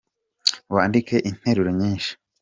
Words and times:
Wandike 0.73 1.15
interuro 1.29 1.69
nyishi. 1.79 2.13